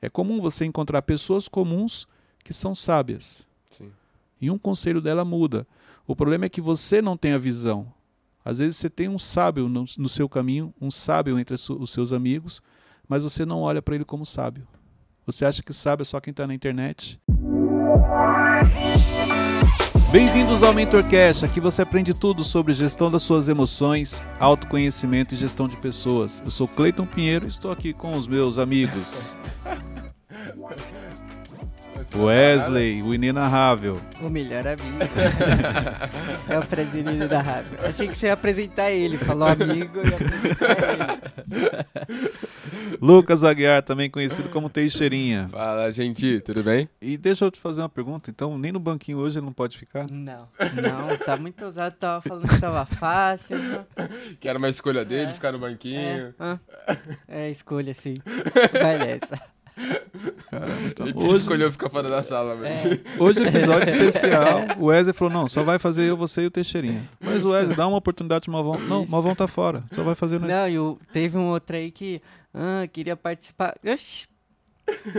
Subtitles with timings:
[0.00, 2.06] É comum você encontrar pessoas comuns
[2.44, 3.46] que são sábias.
[3.70, 3.90] Sim.
[4.40, 5.66] E um conselho dela muda.
[6.06, 7.92] O problema é que você não tem a visão.
[8.44, 12.12] Às vezes você tem um sábio no, no seu caminho, um sábio entre os seus
[12.12, 12.62] amigos,
[13.08, 14.66] mas você não olha para ele como sábio.
[15.26, 17.20] Você acha que sábio é só quem está na internet?
[20.16, 21.44] Bem-vindos ao MentorCast.
[21.44, 26.40] Aqui você aprende tudo sobre gestão das suas emoções, autoconhecimento e gestão de pessoas.
[26.40, 29.30] Eu sou Cleiton Pinheiro e estou aqui com os meus amigos.
[32.14, 34.00] Wesley, o inenarrável.
[34.20, 34.98] O melhor amigo.
[36.48, 37.78] é o presidente da rádio.
[37.82, 39.18] Achei que você ia apresentar ele.
[39.18, 42.36] Falou amigo e apresentar ele.
[43.00, 45.48] Lucas Aguiar, também conhecido como Teixeirinha.
[45.48, 46.88] Fala, gente, tudo bem?
[47.00, 48.30] E deixa eu te fazer uma pergunta.
[48.30, 50.06] Então, nem no banquinho hoje ele não pode ficar?
[50.10, 51.96] Não, não, tá muito ousado.
[51.96, 53.56] Tava falando que tava fácil.
[54.40, 55.34] Que era uma escolha dele, é.
[55.34, 55.98] ficar no banquinho.
[55.98, 56.58] É, ah,
[57.28, 58.16] é escolha, sim.
[58.72, 59.55] Vai nessa.
[60.50, 62.98] Caramba, então, hoje escolheu ficar fora da sala, É.
[63.20, 64.60] Hoje é episódio especial.
[64.78, 67.06] O Wesley falou: não, só vai fazer eu, você e o Teixeirinha.
[67.20, 68.80] Mas o Wesley, dá uma oportunidade pro Malvão.
[68.86, 69.84] Não, o Malvão tá fora.
[69.94, 70.50] Só vai fazer nós.
[70.50, 72.22] Não, e teve um outro aí que
[72.54, 73.76] ah, queria participar.
[73.84, 74.26] Oxi,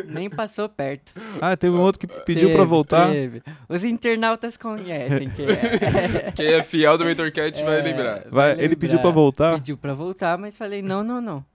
[0.07, 1.11] nem passou perto.
[1.39, 3.11] Ah, teve um outro que pediu para voltar.
[3.11, 3.43] Teve.
[3.69, 6.31] Os internautas conhecem quem é.
[6.35, 8.23] quem é fiel do MentorCat é, vai lembrar.
[8.29, 9.53] Vai, vai ele pediu para voltar?
[9.55, 11.45] Pediu para voltar, mas falei: não, não, não.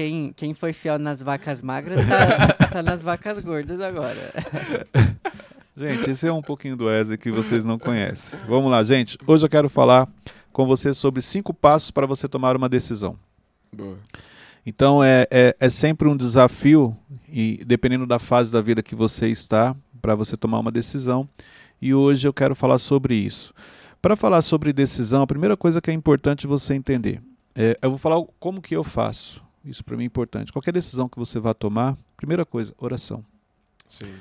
[0.00, 4.32] Quem, quem foi fiel nas vacas magras tá, tá nas vacas gordas agora.
[5.76, 8.40] Gente, esse é um pouquinho do Wesley que vocês não conhecem.
[8.48, 9.18] Vamos lá, gente.
[9.26, 10.08] Hoje eu quero falar
[10.54, 13.14] com você sobre cinco passos para você tomar uma decisão.
[13.70, 13.98] Boa.
[14.64, 16.96] Então é, é, é, sempre um desafio,
[17.28, 21.28] e dependendo da fase da vida que você está, para você tomar uma decisão.
[21.78, 23.52] E hoje eu quero falar sobre isso.
[24.00, 27.20] Para falar sobre decisão, a primeira coisa que é importante você entender,
[27.54, 29.49] é, eu vou falar como que eu faço.
[29.64, 30.52] Isso para mim é importante.
[30.52, 33.24] Qualquer decisão que você vá tomar, primeira coisa, oração.
[33.88, 34.12] Sim.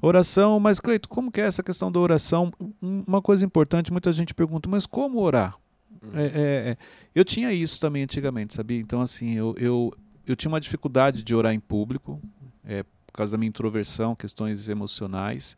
[0.00, 2.52] Oração, mas Cleito, como que é essa questão da oração?
[2.80, 5.56] Uma coisa importante, muita gente pergunta, mas como orar?
[6.02, 6.10] Uhum.
[6.14, 6.30] É, é,
[6.70, 6.76] é.
[7.14, 8.78] eu tinha isso também antigamente, sabia?
[8.78, 9.92] Então, assim, eu, eu,
[10.26, 12.20] eu tinha uma dificuldade de orar em público,
[12.64, 15.56] é, por causa da minha introversão, questões emocionais.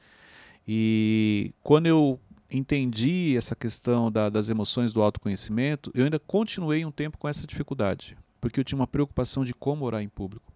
[0.66, 2.18] E quando eu
[2.50, 7.46] entendi essa questão da, das emoções do autoconhecimento, eu ainda continuei um tempo com essa
[7.46, 10.52] dificuldade porque eu tinha uma preocupação de como orar em público.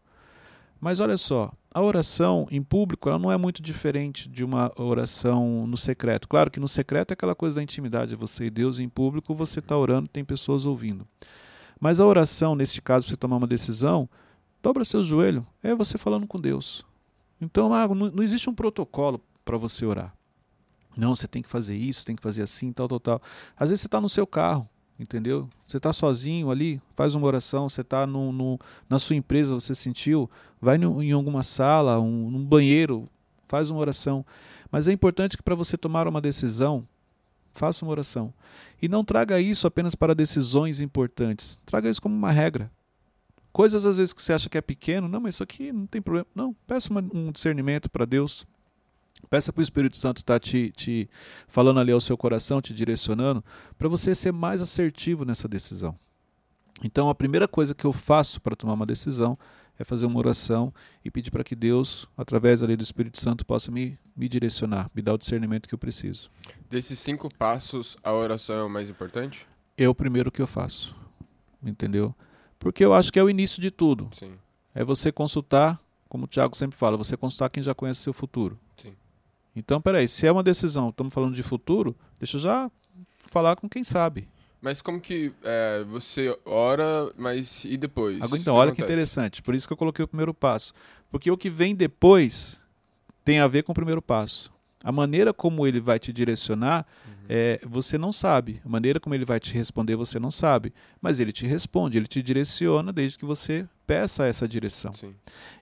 [0.81, 5.65] Mas olha só, a oração em público ela não é muito diferente de uma oração
[5.67, 6.27] no secreto.
[6.27, 9.33] Claro que no secreto é aquela coisa da intimidade, é você e Deus, em público
[9.35, 11.07] você está orando tem pessoas ouvindo.
[11.81, 14.09] Mas a oração, neste caso, para você tomar uma decisão,
[14.61, 16.85] dobra seu joelho, é você falando com Deus.
[17.41, 20.15] Então, ah, não, não existe um protocolo para você orar.
[20.97, 23.23] Não, você tem que fazer isso, tem que fazer assim, tal, tal, tal.
[23.57, 24.69] Às vezes você está no seu carro,
[24.99, 25.49] entendeu?
[25.67, 30.31] Você está sozinho ali, faz uma oração, você está na sua empresa, você sentiu,
[30.61, 33.09] vai no, em alguma sala, um, num banheiro,
[33.49, 34.25] faz uma oração.
[34.71, 36.87] Mas é importante que para você tomar uma decisão,
[37.55, 38.33] faça uma oração.
[38.81, 42.71] E não traga isso apenas para decisões importantes, traga isso como uma regra.
[43.53, 46.01] Coisas às vezes que você acha que é pequeno, não, mas isso aqui não tem
[46.01, 46.27] problema.
[46.35, 48.47] Não, peça uma, um discernimento para Deus,
[49.31, 51.09] Peça para o Espírito Santo estar tá te, te
[51.49, 53.43] falando ali ao seu coração, te direcionando,
[53.79, 55.97] para você ser mais assertivo nessa decisão.
[56.85, 59.39] Então, a primeira coisa que eu faço para tomar uma decisão
[59.79, 60.73] é fazer uma oração
[61.05, 65.01] e pedir para que Deus, através ali do Espírito Santo, possa me, me direcionar, me
[65.01, 66.31] dar o discernimento que eu preciso.
[66.69, 69.47] Desses cinco passos, a oração é o mais importante?
[69.77, 70.95] É o primeiro que eu faço,
[71.63, 72.15] entendeu?
[72.59, 74.11] Porque eu acho que é o início de tudo.
[74.13, 74.35] Sim.
[74.75, 78.13] É você consultar, como o Tiago sempre fala, você consultar quem já conhece o seu
[78.13, 78.59] futuro.
[78.77, 78.95] Sim.
[79.55, 82.71] Então, peraí, se é uma decisão, estamos falando de futuro, deixa eu já
[83.19, 84.29] falar com quem sabe.
[84.61, 88.21] Mas como que é, você ora, mas e depois?
[88.33, 89.43] Então, olha que interessante.
[89.43, 90.73] Por isso que eu coloquei o primeiro passo.
[91.11, 92.61] Porque o que vem depois
[93.25, 94.53] tem a ver com o primeiro passo.
[94.85, 97.13] A maneira como ele vai te direcionar, uhum.
[97.29, 98.61] é, você não sabe.
[98.65, 100.73] A maneira como ele vai te responder, você não sabe.
[101.01, 104.93] Mas ele te responde, ele te direciona desde que você peça essa direção.
[104.95, 105.15] Sim.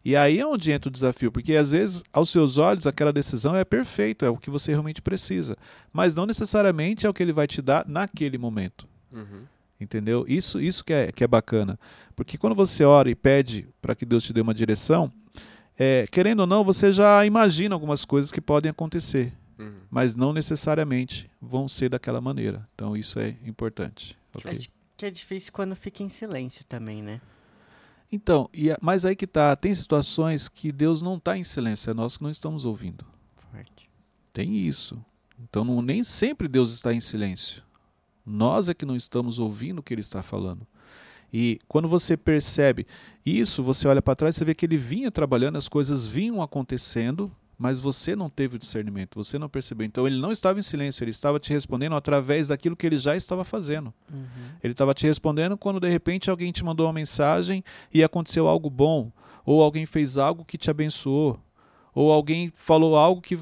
[0.04, 3.56] E aí é onde entra o desafio, porque às vezes, aos seus olhos, aquela decisão
[3.56, 5.56] é perfeita, é o que você realmente precisa.
[5.92, 8.86] Mas não necessariamente é o que ele vai te dar naquele momento.
[9.12, 9.42] Uhum.
[9.80, 10.24] Entendeu?
[10.28, 11.78] Isso, isso que, é, que é bacana.
[12.14, 15.12] Porque quando você ora e pede para que Deus te dê uma direção,
[15.76, 19.80] é, querendo ou não, você já imagina algumas coisas que podem acontecer, uhum.
[19.90, 22.68] mas não necessariamente vão ser daquela maneira.
[22.74, 24.16] Então isso é importante.
[24.36, 24.52] Okay?
[24.52, 27.20] Acho que é difícil quando fica em silêncio também, né?
[28.12, 31.94] Então, e, mas aí que tá, tem situações que Deus não está em silêncio, é
[31.94, 33.04] nós que não estamos ouvindo.
[33.36, 33.88] Forte.
[34.32, 35.02] Tem isso.
[35.38, 37.62] Então não, nem sempre Deus está em silêncio.
[38.26, 40.66] Nós é que não estamos ouvindo o que Ele está falando.
[41.32, 42.86] E quando você percebe
[43.24, 47.30] isso, você olha para trás, você vê que ele vinha trabalhando, as coisas vinham acontecendo,
[47.60, 49.86] mas você não teve o discernimento, você não percebeu.
[49.86, 53.14] Então ele não estava em silêncio, ele estava te respondendo através daquilo que ele já
[53.14, 53.92] estava fazendo.
[54.10, 54.24] Uhum.
[54.64, 57.62] Ele estava te respondendo quando de repente alguém te mandou uma mensagem
[57.92, 59.12] e aconteceu algo bom,
[59.44, 61.38] ou alguém fez algo que te abençoou,
[61.94, 63.38] ou alguém falou algo que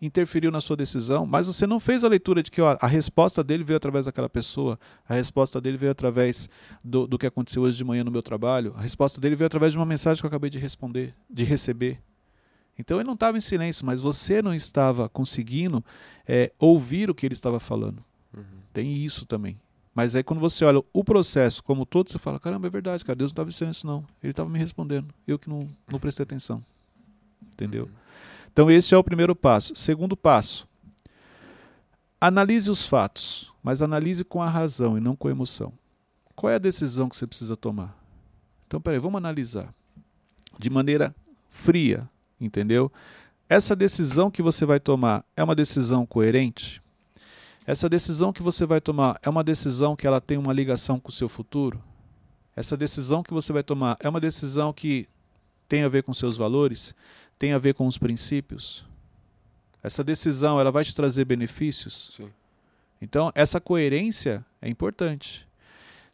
[0.00, 3.44] interferiu na sua decisão, mas você não fez a leitura de que ó, a resposta
[3.44, 6.48] dele veio através daquela pessoa, a resposta dele veio através
[6.82, 9.74] do, do que aconteceu hoje de manhã no meu trabalho, a resposta dele veio através
[9.74, 12.00] de uma mensagem que eu acabei de responder, de receber.
[12.78, 15.84] Então ele não estava em silêncio, mas você não estava conseguindo
[16.26, 18.04] é, ouvir o que ele estava falando.
[18.36, 18.42] Uhum.
[18.72, 19.58] Tem isso também.
[19.94, 23.16] Mas aí quando você olha o processo como todo, você fala, caramba, é verdade, cara,
[23.16, 24.04] Deus não estava em silêncio não.
[24.22, 26.64] Ele estava me respondendo, eu que não, não prestei atenção.
[27.52, 27.84] Entendeu?
[27.84, 27.90] Uhum.
[28.52, 29.74] Então esse é o primeiro passo.
[29.74, 30.68] Segundo passo,
[32.20, 35.72] analise os fatos, mas analise com a razão e não com a emoção.
[36.34, 37.96] Qual é a decisão que você precisa tomar?
[38.66, 39.74] Então, peraí, vamos analisar.
[40.56, 41.14] De maneira
[41.50, 42.08] fria,
[42.40, 42.90] entendeu?
[43.48, 46.82] Essa decisão que você vai tomar é uma decisão coerente?
[47.66, 51.08] Essa decisão que você vai tomar é uma decisão que ela tem uma ligação com
[51.08, 51.82] o seu futuro?
[52.56, 55.08] Essa decisão que você vai tomar é uma decisão que
[55.68, 56.94] tem a ver com seus valores?
[57.38, 58.84] Tem a ver com os princípios?
[59.82, 62.10] Essa decisão, ela vai te trazer benefícios?
[62.16, 62.30] Sim.
[63.00, 65.46] Então, essa coerência é importante.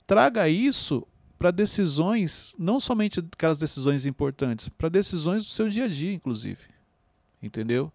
[0.07, 1.07] Traga isso
[1.39, 6.63] para decisões, não somente aquelas decisões importantes, para decisões do seu dia a dia, inclusive.
[7.43, 7.93] Entendeu?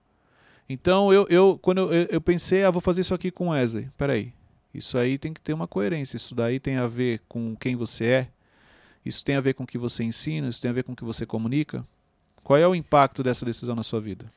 [0.67, 3.89] Então, eu, eu quando eu, eu pensei, ah, vou fazer isso aqui com Wesley.
[3.97, 4.33] Peraí,
[4.73, 6.15] isso aí tem que ter uma coerência.
[6.15, 8.27] Isso daí tem a ver com quem você é.
[9.03, 10.47] Isso tem a ver com o que você ensina.
[10.47, 11.85] Isso tem a ver com o que você comunica.
[12.43, 14.31] Qual é o impacto dessa decisão na sua vida?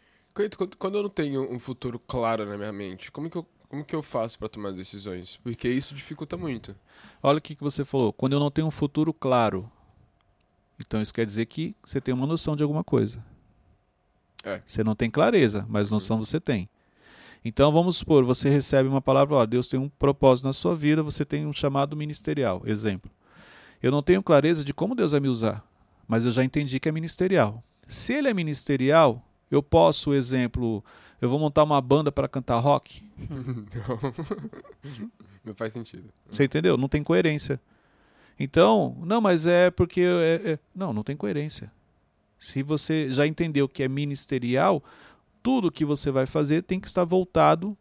[0.78, 3.96] Quando eu não tenho um futuro claro na minha mente, como que eu, como que
[3.96, 5.38] eu faço pra tomar decisões?
[5.42, 6.76] Porque isso dificulta muito.
[7.22, 8.12] Olha o que, que você falou.
[8.12, 9.66] Quando eu não tenho um futuro claro.
[10.78, 13.24] Então isso quer dizer que você tem uma noção de alguma coisa.
[14.44, 14.60] É.
[14.66, 16.68] Você não tem clareza, mas noção você tem.
[17.42, 21.02] Então vamos supor, você recebe uma palavra, ó, Deus tem um propósito na sua vida,
[21.02, 23.10] você tem um chamado ministerial, exemplo.
[23.82, 25.66] Eu não tenho clareza de como Deus vai me usar,
[26.06, 27.64] mas eu já entendi que é ministerial.
[27.88, 30.82] Se ele é ministerial, eu posso, exemplo,
[31.20, 33.02] eu vou montar uma banda para cantar rock,
[35.44, 36.04] Não faz sentido.
[36.30, 36.76] Você entendeu?
[36.76, 37.60] Não tem coerência.
[38.38, 40.02] Então, não, mas é porque.
[40.02, 41.70] é- é- Não, não tem coerência.
[42.38, 44.82] Se você já entendeu que é ministerial,
[45.42, 47.76] tudo que você vai fazer tem que estar voltado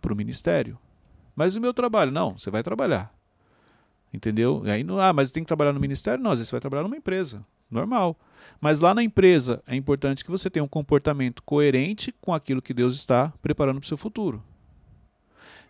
[0.00, 0.78] para o ministério.
[1.34, 2.12] Mas o meu trabalho?
[2.12, 3.12] Não, você vai trabalhar.
[4.12, 4.62] Entendeu?
[4.64, 6.22] E aí, não, ah, mas tem que trabalhar no ministério?
[6.22, 7.44] Não, às vezes você vai trabalhar numa empresa.
[7.70, 8.16] Normal.
[8.60, 12.72] Mas lá na empresa é importante que você tenha um comportamento coerente com aquilo que
[12.74, 14.42] Deus está preparando para o seu futuro.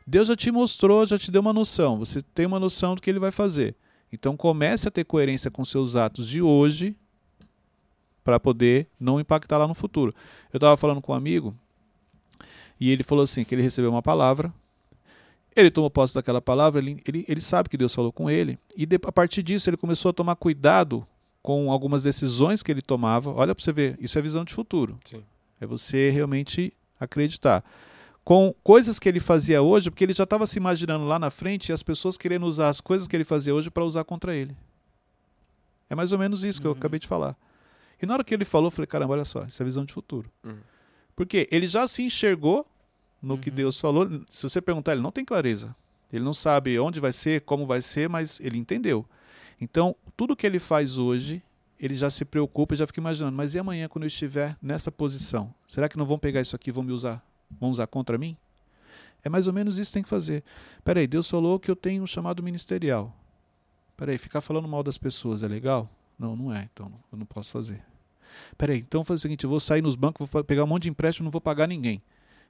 [0.06, 1.98] Deus já te mostrou, já te deu uma noção.
[1.98, 3.74] Você tem uma noção do que ele vai fazer.
[4.12, 6.96] Então comece a ter coerência com seus atos de hoje
[8.22, 10.14] para poder não impactar lá no futuro.
[10.52, 11.54] Eu estava falando com um amigo
[12.78, 14.52] e ele falou assim que ele recebeu uma palavra
[15.56, 18.84] ele tomou posse daquela palavra, ele, ele, ele sabe que Deus falou com ele, e
[18.84, 21.06] de, a partir disso ele começou a tomar cuidado
[21.46, 23.30] com algumas decisões que ele tomava.
[23.30, 24.98] Olha para você ver, isso é visão de futuro.
[25.04, 25.22] Sim.
[25.60, 27.64] É você realmente acreditar.
[28.24, 31.68] Com coisas que ele fazia hoje, porque ele já estava se imaginando lá na frente
[31.68, 34.56] e as pessoas querendo usar as coisas que ele fazia hoje para usar contra ele.
[35.88, 36.76] É mais ou menos isso que eu Uhum.
[36.78, 37.36] acabei de falar.
[38.02, 39.92] E na hora que ele falou, eu falei: caramba, olha só, isso é visão de
[39.92, 40.28] futuro.
[40.44, 40.58] Uhum.
[41.14, 42.66] Porque ele já se enxergou
[43.22, 43.56] no que Uhum.
[43.56, 44.08] Deus falou.
[44.28, 45.76] Se você perguntar, ele não tem clareza.
[46.12, 49.06] Ele não sabe onde vai ser, como vai ser, mas ele entendeu.
[49.60, 51.42] Então, tudo que ele faz hoje,
[51.78, 54.90] ele já se preocupa e já fica imaginando: mas e amanhã, quando eu estiver nessa
[54.90, 55.52] posição?
[55.66, 57.24] Será que não vão pegar isso aqui e vão me usar?
[57.60, 58.36] Vão usar contra mim?
[59.22, 60.42] É mais ou menos isso que tem que fazer.
[60.84, 63.14] Peraí, Deus falou que eu tenho um chamado ministerial.
[63.96, 65.90] Peraí, ficar falando mal das pessoas é legal?
[66.18, 67.82] Não, não é, então eu não posso fazer.
[68.56, 70.90] Peraí, então faz o seguinte: eu vou sair nos bancos, vou pegar um monte de
[70.90, 72.02] empréstimo não vou pagar ninguém.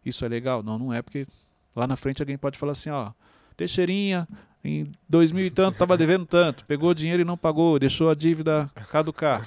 [0.05, 0.63] Isso é legal?
[0.63, 1.27] Não, não é, porque
[1.75, 3.13] lá na frente alguém pode falar assim: ó,
[3.57, 4.29] Teixeirinha,
[4.67, 8.15] em 2000 e tanto, estava devendo tanto, pegou o dinheiro e não pagou, deixou a
[8.15, 9.45] dívida caducar.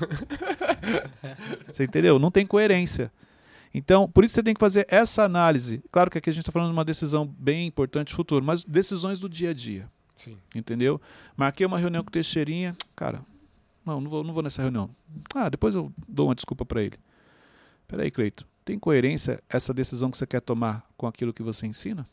[1.67, 2.17] Você entendeu?
[2.17, 3.11] Não tem coerência.
[3.73, 5.83] Então, por isso você tem que fazer essa análise.
[5.91, 9.19] Claro que aqui a gente está falando de uma decisão bem importante futuro, mas decisões
[9.19, 9.87] do dia a dia.
[10.17, 10.37] Sim.
[10.55, 10.99] Entendeu?
[11.37, 12.75] Marquei uma reunião com o Teixeirinha.
[12.95, 13.21] Cara,
[13.85, 14.89] não, não vou, não vou nessa reunião.
[15.35, 16.97] Ah, depois eu dou uma desculpa para ele.
[17.87, 18.47] Peraí, Cleito.
[18.65, 22.07] Tem coerência essa decisão que você quer tomar com aquilo que você ensina?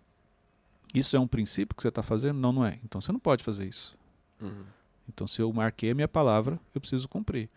[0.97, 2.39] Isso é um princípio que você está fazendo?
[2.39, 2.79] Não, não é.
[2.83, 3.95] Então você não pode fazer isso.
[4.41, 4.65] Uhum.
[5.07, 7.51] Então, se eu marquei a minha palavra, eu preciso cumprir.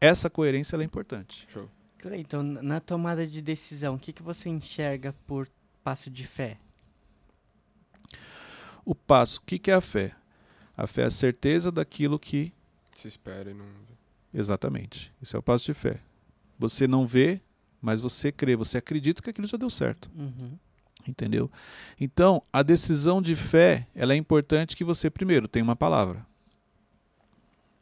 [0.00, 1.46] Essa coerência ela é importante.
[1.52, 1.68] Show.
[1.98, 5.50] Cleiton, na tomada de decisão, o que, que você enxerga por
[5.84, 6.56] passo de fé?
[8.86, 10.16] O passo, o que, que é a fé?
[10.74, 12.54] A fé é a certeza daquilo que
[12.96, 13.66] Se espera e não.
[14.32, 15.12] Exatamente.
[15.20, 16.00] Isso é o passo de fé.
[16.58, 17.38] Você não vê,
[17.82, 20.10] mas você crê, você acredita que aquilo já deu certo.
[20.16, 20.58] Uhum.
[21.06, 21.50] Entendeu?
[22.00, 26.24] Então, a decisão de fé, ela é importante que você primeiro tenha uma palavra.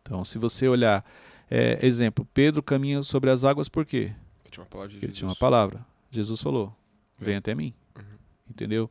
[0.02, 1.04] Então, se você olhar,
[1.50, 4.12] é, exemplo, Pedro caminha sobre as águas por quê?
[4.38, 5.18] Porque tinha uma palavra ele Jesus.
[5.18, 5.86] tinha uma palavra.
[6.10, 6.74] Jesus falou:
[7.18, 7.74] "Vem até mim".
[7.96, 8.02] Uhum.
[8.48, 8.90] Entendeu?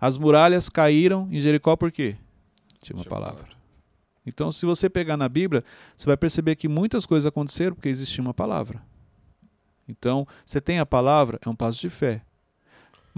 [0.00, 2.16] As muralhas caíram em Jericó por quê?
[2.82, 3.48] Tinha uma Tinha uma palavra.
[4.26, 5.64] Então, se você pegar na Bíblia,
[5.96, 8.82] você vai perceber que muitas coisas aconteceram porque existia uma palavra.
[9.88, 12.22] Então, você tem a palavra, é um passo de fé.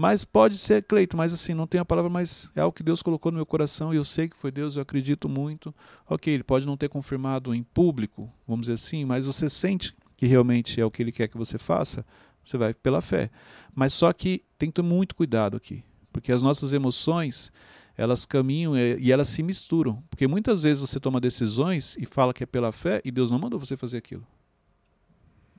[0.03, 3.01] Mas pode ser, Cleito, mas assim, não tem a palavra, mas é algo que Deus
[3.01, 5.73] colocou no meu coração e eu sei que foi Deus, eu acredito muito.
[6.05, 10.25] Ok, ele pode não ter confirmado em público, vamos dizer assim, mas você sente que
[10.25, 12.05] realmente é o que ele quer que você faça,
[12.43, 13.31] você vai pela fé.
[13.73, 15.81] Mas só que tem que ter muito cuidado aqui,
[16.11, 17.49] porque as nossas emoções,
[17.95, 20.03] elas caminham eh, e elas se misturam.
[20.09, 23.39] Porque muitas vezes você toma decisões e fala que é pela fé e Deus não
[23.39, 24.27] mandou você fazer aquilo.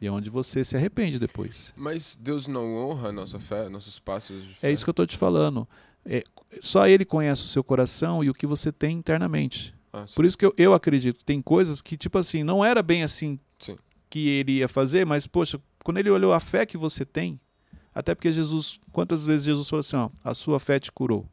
[0.04, 1.72] E é onde você se arrepende depois.
[1.74, 4.68] Mas Deus não honra a nossa fé, nossos passos de fé.
[4.68, 5.66] É isso que eu estou te falando.
[6.04, 6.22] É,
[6.60, 9.74] só Ele conhece o seu coração e o que você tem internamente.
[9.90, 10.04] Ah.
[10.14, 11.24] Por isso que eu, eu acredito.
[11.24, 13.78] Tem coisas que, tipo assim, não era bem assim Sim.
[14.10, 17.40] que ele ia fazer, mas, poxa, quando ele olhou a fé que você tem,
[17.94, 21.26] até porque Jesus, quantas vezes Jesus falou assim, ó, a sua fé te curou.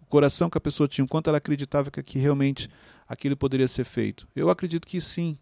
[0.00, 2.68] O coração que a pessoa tinha, o quanto ela acreditava que, que realmente
[3.08, 4.26] aquilo poderia ser feito.
[4.34, 5.38] Eu acredito que sim.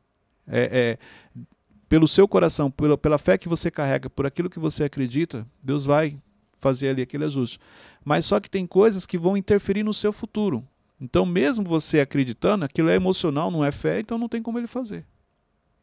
[0.46, 1.44] É, é,
[1.90, 5.84] pelo seu coração, pela, pela fé que você carrega, por aquilo que você acredita, Deus
[5.84, 6.16] vai
[6.60, 7.58] fazer ali aquele ajuste.
[8.04, 10.64] Mas só que tem coisas que vão interferir no seu futuro.
[11.00, 14.68] Então, mesmo você acreditando, aquilo é emocional, não é fé, então não tem como ele
[14.68, 15.04] fazer.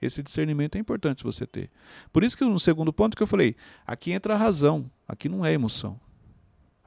[0.01, 1.69] Esse discernimento é importante você ter.
[2.13, 5.45] Por isso que no segundo ponto que eu falei, aqui entra a razão, aqui não
[5.45, 5.99] é emoção.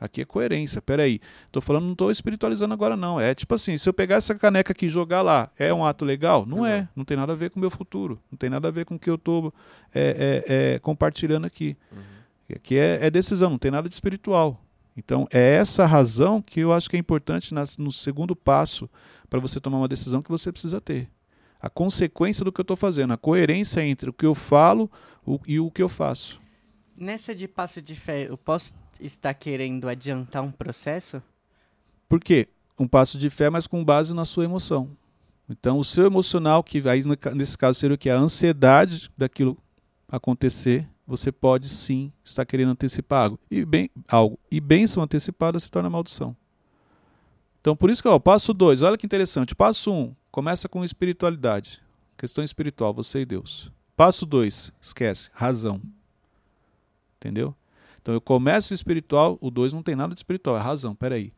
[0.01, 0.81] Aqui é coerência.
[0.81, 1.21] Peraí,
[1.53, 3.21] tô falando, não tô espiritualizando agora, não.
[3.21, 6.05] É tipo assim, se eu pegar essa caneca aqui e jogar lá, é um ato
[6.07, 6.47] legal?
[6.47, 6.89] Não é.
[6.97, 8.19] Não tem nada a ver com o meu futuro.
[8.33, 9.53] Não tem nada a ver com o que eu tô
[9.95, 11.77] é, é, é, compartilhando aqui.
[11.93, 11.99] Uhum.
[12.57, 14.65] Aqui é, é decisão, não tem nada de espiritual.
[14.97, 18.89] Então, é essa razão que eu acho que é importante nas- no segundo passo
[19.29, 21.09] para você tomar uma decisão que você precisa ter.
[21.61, 24.91] A consequência do que eu estou fazendo, a coerência entre o que eu falo
[25.47, 26.40] e o que eu faço.
[27.01, 31.23] Nessa de passo de fé, eu posso estar querendo adiantar um processo?
[32.07, 32.47] Por quê?
[32.79, 34.91] Um passo de fé, mas com base na sua emoção.
[35.49, 37.01] Então, o seu emocional, que aí
[37.35, 38.11] nesse caso seria o que?
[38.11, 39.57] A ansiedade daquilo
[40.11, 43.41] acontecer, você pode sim estar querendo antecipar algo.
[43.51, 44.39] E, bem, algo.
[44.51, 46.37] e bênção antecipada se torna maldição.
[47.63, 49.55] Então, por isso que, ó, passo 2, olha que interessante.
[49.55, 51.81] Passo 1, um, começa com espiritualidade.
[52.19, 53.73] Questão espiritual, você e Deus.
[53.97, 55.81] Passo 2, esquece, razão.
[57.21, 57.55] Entendeu?
[58.01, 61.33] Então eu começo espiritual, o 2 não tem nada de espiritual, é razão, peraí.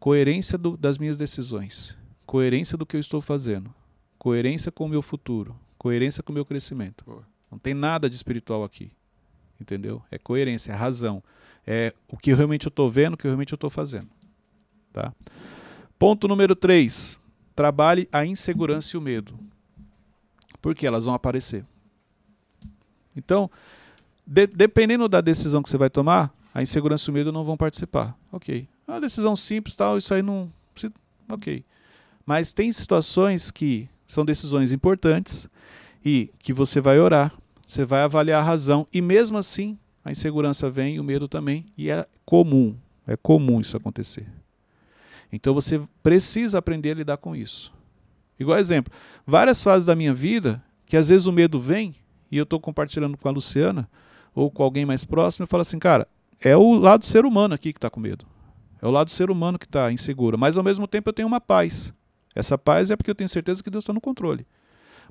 [0.00, 3.72] Coerência do, das minhas decisões, coerência do que eu estou fazendo,
[4.18, 7.04] coerência com o meu futuro, coerência com o meu crescimento.
[7.04, 7.24] Boa.
[7.50, 8.90] Não tem nada de espiritual aqui.
[9.60, 10.02] Entendeu?
[10.10, 11.22] É coerência, é razão.
[11.66, 14.08] É o que realmente eu estou vendo, o que realmente eu estou fazendo.
[14.92, 15.12] Tá?
[15.98, 17.18] Ponto número 3.
[17.54, 19.38] Trabalhe a insegurança e o medo.
[20.62, 21.64] Porque elas vão aparecer.
[23.16, 23.50] Então,
[24.28, 27.56] de- dependendo da decisão que você vai tomar, a insegurança e o medo não vão
[27.56, 28.14] participar.
[28.30, 28.68] Ok.
[28.86, 30.52] É uma decisão simples, tal, isso aí não.
[31.30, 31.64] Ok.
[32.26, 35.48] Mas tem situações que são decisões importantes
[36.04, 37.32] e que você vai orar,
[37.66, 41.90] você vai avaliar a razão e mesmo assim a insegurança vem o medo também e
[41.90, 44.26] é comum, é comum isso acontecer.
[45.32, 47.72] Então você precisa aprender a lidar com isso.
[48.40, 48.92] Igual exemplo,
[49.26, 51.94] várias fases da minha vida que às vezes o medo vem
[52.30, 53.88] e eu estou compartilhando com a Luciana
[54.38, 56.06] ou com alguém mais próximo e falo assim, cara,
[56.40, 58.24] é o lado ser humano aqui que está com medo.
[58.80, 60.38] É o lado ser humano que está inseguro.
[60.38, 61.92] Mas ao mesmo tempo eu tenho uma paz.
[62.36, 64.46] Essa paz é porque eu tenho certeza que Deus está no controle.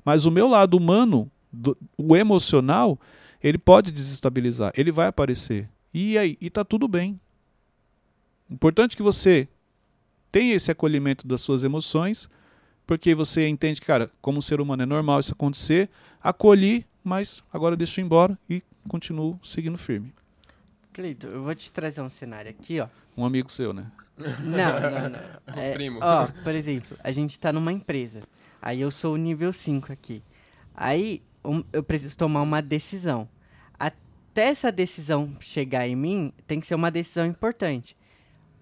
[0.02, 2.98] Mas o meu lado humano, do- o emocional,
[3.42, 5.68] ele pode desestabilizar, ele vai aparecer.
[5.92, 6.38] E aí?
[6.40, 7.20] E tá tudo bem.
[8.50, 9.46] Importante que você
[10.32, 12.30] tenha esse acolhimento das suas emoções,
[12.86, 15.90] porque você entende cara, como ser humano é normal isso acontecer,
[16.22, 20.12] acolhi, mas agora deixo embora e continuo seguindo firme.
[20.92, 22.88] Cleito, eu vou te trazer um cenário aqui, ó.
[23.16, 23.86] Um amigo seu, né?
[24.16, 25.18] Não, não, não.
[25.70, 25.98] Um primo.
[26.02, 28.20] Ó, por exemplo, a gente tá numa empresa.
[28.60, 30.22] Aí eu sou o nível 5 aqui.
[30.74, 33.28] Aí um- eu preciso tomar uma decisão.
[33.78, 37.96] Até essa decisão chegar em mim, tem que ser uma decisão importante.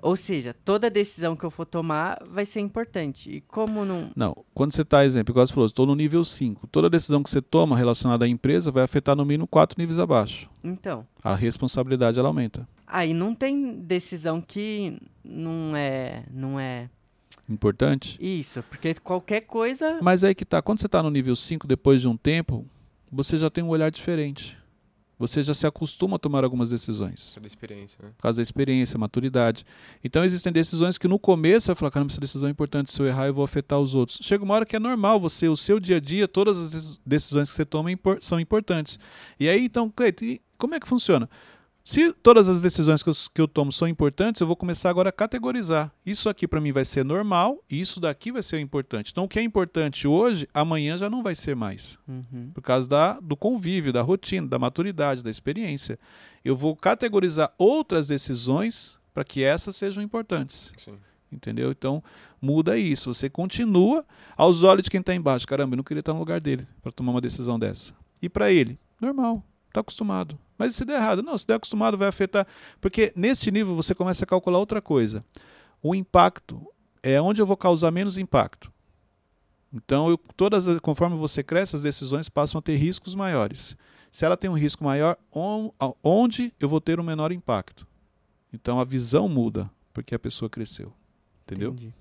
[0.07, 3.29] Ou seja, toda decisão que eu for tomar vai ser importante.
[3.29, 4.13] E como não.
[4.15, 6.69] Não, quando você está, exemplo, igual você falou, estou no nível 5.
[6.69, 10.49] Toda decisão que você toma relacionada à empresa vai afetar no mínimo 4 níveis abaixo.
[10.63, 11.05] Então.
[11.25, 12.69] A responsabilidade ela aumenta.
[12.87, 16.23] Aí não tem decisão que não é.
[16.33, 16.89] Não é.
[17.49, 18.17] Importante?
[18.21, 19.99] Isso, porque qualquer coisa.
[20.01, 22.65] Mas aí que tá, quando você está no nível 5, depois de um tempo,
[23.11, 24.57] você já tem um olhar diferente.
[25.19, 27.33] Você já se acostuma a tomar algumas decisões.
[27.35, 28.11] Pela experiência, né?
[28.17, 29.65] Por causa da experiência, maturidade.
[30.05, 33.01] Então existem decisões que no começo você vai falar, caramba, essa decisão é importante, se
[33.01, 34.19] eu errar eu vou afetar os outros.
[34.23, 37.49] Chega uma hora que é normal, você, o seu dia a dia, todas as decisões
[37.51, 37.89] que você toma
[38.21, 38.99] são importantes.
[39.41, 40.25] E aí, então, Cleito,
[40.59, 41.29] como é que funciona?
[41.87, 45.11] Se todas as decisões que eu, que eu, tomo são importantes, eu vou começar agora
[45.11, 45.93] a categorizar.
[46.05, 49.13] Isso aqui para mim vai ser normal e isso daqui vai ser importante.
[49.13, 51.97] Então, o que é importante hoje, amanhã já não vai ser mais.
[52.09, 52.51] Uhum.
[52.53, 55.97] Por causa da, do convívio, da rotina, da maturidade, da experiência.
[56.45, 60.73] Eu vou categorizar outras decisões para que essas sejam importantes.
[60.79, 60.99] Sim.
[61.31, 61.71] Entendeu?
[61.71, 62.03] Então,
[62.43, 63.15] muda isso.
[63.15, 64.05] Você continua
[64.37, 65.47] aos olhos de quem está embaixo.
[65.47, 67.95] Caramba, eu não queria estar no lugar dele para tomar uma decisão dessa.
[68.21, 69.41] E para ele, normal,
[69.77, 72.47] está acostumado mas se der errado, não, se der acostumado vai afetar.
[72.81, 75.25] Porque neste nível você começa a calcular outra coisa.
[75.83, 76.67] O impacto
[77.03, 78.73] é onde eu vou causar menos impacto.
[79.73, 83.77] Então, eu, todas, conforme você cresce, as decisões passam a ter riscos maiores.
[84.11, 85.19] Se ela tem um risco maior,
[86.03, 87.87] onde eu vou ter um menor impacto?
[88.53, 90.93] Então a visão muda, porque a pessoa cresceu.
[91.43, 91.73] Entendeu?
[91.73, 91.95] Entendi.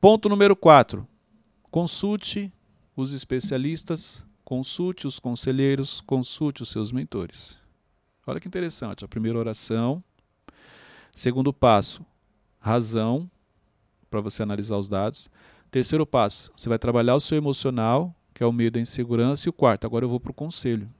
[0.00, 1.06] Ponto número 4.
[1.70, 2.52] Consulte
[2.94, 7.56] os especialistas Consulte os conselheiros, consulte os seus mentores.
[8.26, 9.04] Olha que interessante.
[9.04, 10.02] A primeira oração.
[11.14, 12.04] Segundo passo,
[12.58, 13.30] razão,
[14.10, 15.30] para você analisar os dados.
[15.70, 19.48] Terceiro passo, você vai trabalhar o seu emocional, que é o medo da insegurança.
[19.48, 20.92] E o quarto, agora eu vou para o conselho.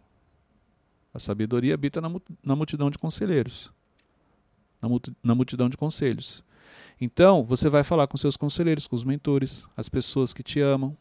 [1.13, 3.73] A sabedoria habita na multidão de conselheiros.
[5.25, 6.45] Na multidão de conselhos.
[7.01, 10.97] Então, você vai falar com seus conselheiros, com os mentores, as pessoas que te amam,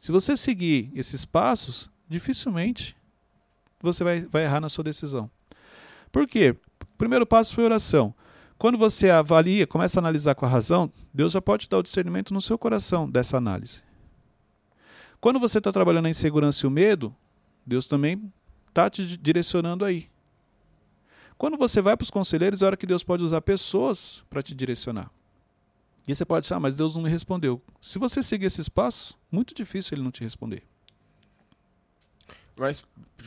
[0.00, 2.96] se você seguir esses passos, dificilmente
[3.80, 5.30] você vai, vai errar na sua decisão.
[6.10, 6.56] Por quê?
[6.82, 8.14] O primeiro passo foi oração.
[8.58, 12.32] Quando você avalia, começa a analisar com a razão, Deus já pode dar o discernimento
[12.32, 13.82] no seu coração dessa análise.
[15.20, 17.14] Quando você está trabalhando a insegurança e o medo,
[17.66, 18.32] Deus também
[18.68, 20.08] está te direcionando aí.
[21.36, 24.54] Quando você vai para os conselheiros, é hora que Deus pode usar pessoas para te
[24.54, 25.10] direcionar.
[26.06, 27.60] E você pode achar, ah, mas Deus não me respondeu.
[27.80, 30.62] Se você seguir esses passos, muito difícil ele não te responder.
[32.56, 32.82] Mas,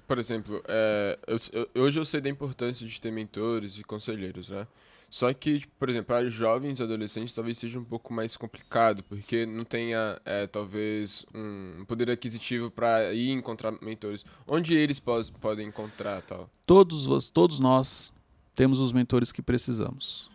[0.07, 1.37] por exemplo, é, eu,
[1.75, 4.65] eu, hoje eu sei da importância de ter mentores e conselheiros, né?
[5.09, 9.45] Só que, por exemplo, para jovens e adolescentes talvez seja um pouco mais complicado, porque
[9.45, 14.23] não tenha, é, talvez, um poder aquisitivo para ir encontrar mentores.
[14.47, 16.47] Onde eles podem encontrar tal?
[16.65, 18.13] Todos, todos nós
[18.53, 20.29] temos os mentores que precisamos.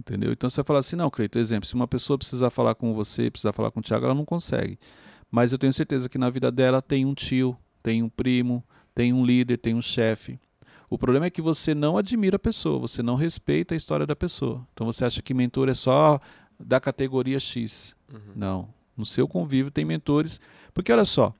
[0.00, 0.32] Entendeu?
[0.32, 3.52] Então você fala assim, não, Cleito, exemplo, se uma pessoa precisar falar com você, precisar
[3.52, 4.78] falar com o Thiago, ela não consegue.
[5.30, 9.12] Mas eu tenho certeza que na vida dela tem um tio, tem um primo, tem
[9.12, 10.40] um líder, tem um chefe.
[10.88, 14.16] O problema é que você não admira a pessoa, você não respeita a história da
[14.16, 14.66] pessoa.
[14.72, 16.18] Então você acha que mentor é só
[16.58, 17.94] da categoria X.
[18.10, 18.32] Uhum.
[18.34, 18.68] Não.
[18.96, 20.40] No seu convívio tem mentores.
[20.72, 21.34] Porque olha só,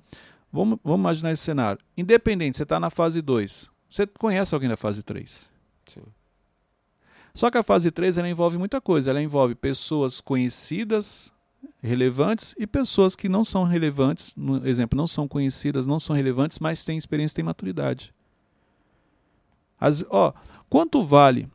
[0.53, 1.81] vamos, vamos imaginar esse cenário.
[1.97, 3.71] Independente, você está na fase 2.
[3.89, 5.51] Você conhece alguém da fase 3?
[5.87, 6.03] Sim.
[7.35, 9.11] Só que a fase 3 ela envolve muita coisa.
[9.11, 11.33] Ela envolve pessoas conhecidas,
[11.83, 16.59] relevantes e pessoas que não são relevantes, no exemplo, não são conhecidas, não são relevantes,
[16.59, 18.13] mas têm experiência, têm maturidade.
[19.79, 20.35] As, ó,
[20.69, 21.49] quanto vale?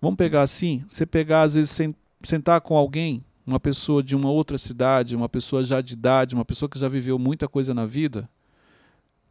[0.00, 1.78] Vamos pegar assim, você pegar às vezes
[2.22, 6.44] sentar com alguém, uma pessoa de uma outra cidade, uma pessoa já de idade, uma
[6.44, 8.28] pessoa que já viveu muita coisa na vida,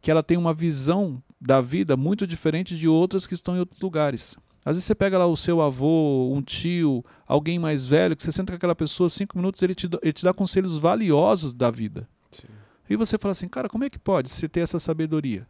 [0.00, 3.80] que ela tem uma visão da vida muito diferente de outras que estão em outros
[3.80, 4.36] lugares.
[4.64, 8.30] Às vezes você pega lá o seu avô, um tio, alguém mais velho, que você
[8.30, 12.08] senta com aquela pessoa, cinco minutos ele te, ele te dá conselhos valiosos da vida.
[12.30, 12.46] Sim.
[12.88, 15.46] E você fala assim, cara, como é que pode você ter essa sabedoria?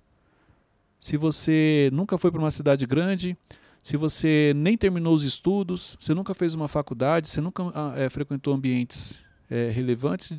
[0.98, 3.36] Se você nunca foi para uma cidade grande,
[3.82, 7.64] se você nem terminou os estudos, você nunca fez uma faculdade, você nunca
[7.96, 10.38] é, frequentou ambientes é, relevantes.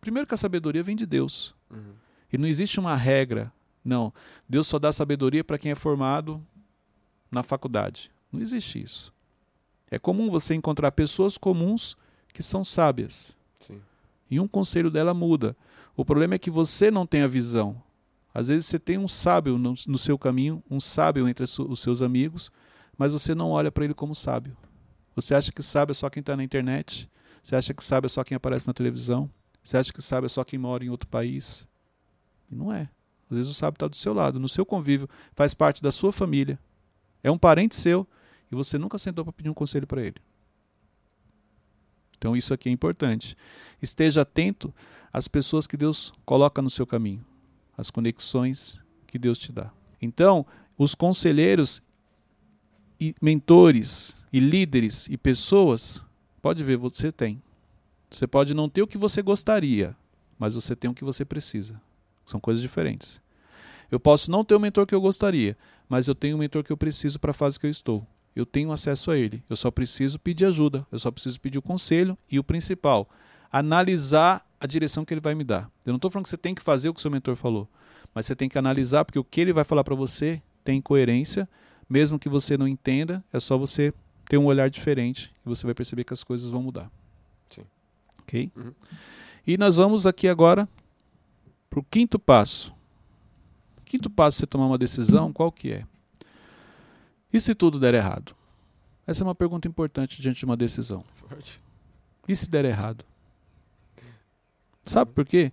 [0.00, 1.54] Primeiro que a sabedoria vem de Deus.
[1.70, 1.94] Uhum.
[2.32, 3.52] E não existe uma regra.
[3.84, 4.12] Não.
[4.48, 6.44] Deus só dá sabedoria para quem é formado
[7.30, 8.10] na faculdade.
[8.32, 9.12] Não existe isso.
[9.90, 11.96] É comum você encontrar pessoas comuns
[12.32, 13.36] que são sábias.
[13.58, 13.80] Sim.
[14.30, 15.56] E um conselho dela muda.
[15.96, 17.82] O problema é que você não tem a visão.
[18.32, 22.00] Às vezes você tem um sábio no, no seu caminho, um sábio entre os seus
[22.00, 22.50] amigos,
[22.96, 24.56] mas você não olha para ele como sábio.
[25.16, 27.10] Você acha que sábio é só quem está na internet?
[27.42, 29.28] Você acha que sábio é só quem aparece na televisão?
[29.62, 31.68] Você acha que sábio é só quem mora em outro país?
[32.50, 32.88] E não é.
[33.30, 36.12] Às vezes o sábio está do seu lado, no seu convívio, faz parte da sua
[36.12, 36.58] família,
[37.22, 38.06] é um parente seu
[38.50, 40.16] e você nunca sentou para pedir um conselho para ele.
[42.16, 43.36] Então isso aqui é importante.
[43.80, 44.72] Esteja atento
[45.12, 47.24] às pessoas que Deus coloca no seu caminho,
[47.76, 49.72] às conexões que Deus te dá.
[50.00, 50.46] Então,
[50.78, 51.82] os conselheiros
[53.00, 56.02] e mentores, e líderes e pessoas,
[56.42, 57.42] pode ver, você tem.
[58.10, 59.96] Você pode não ter o que você gostaria,
[60.38, 61.80] mas você tem o que você precisa.
[62.24, 63.20] São coisas diferentes.
[63.90, 65.56] Eu posso não ter o mentor que eu gostaria,
[65.88, 68.06] mas eu tenho o mentor que eu preciso para a fase que eu estou.
[68.34, 69.42] Eu tenho acesso a ele.
[69.50, 73.08] Eu só preciso pedir ajuda, eu só preciso pedir o conselho e o principal,
[73.50, 75.70] analisar a direção que ele vai me dar.
[75.84, 77.68] Eu não estou falando que você tem que fazer o que seu mentor falou,
[78.14, 81.48] mas você tem que analisar porque o que ele vai falar para você tem coerência,
[81.88, 83.92] mesmo que você não entenda, é só você
[84.28, 86.88] ter um olhar diferente e você vai perceber que as coisas vão mudar.
[87.48, 87.64] Sim.
[88.20, 88.52] Ok?
[88.54, 88.72] Uhum.
[89.44, 90.68] E nós vamos aqui agora
[91.68, 92.72] para o quinto passo.
[93.90, 95.84] Quinto passo, você tomar uma decisão, qual que é?
[97.32, 98.36] E se tudo der errado?
[99.04, 101.02] Essa é uma pergunta importante diante de uma decisão.
[101.16, 101.60] Forte.
[102.28, 103.04] E se der errado?
[104.86, 105.52] Sabe por quê?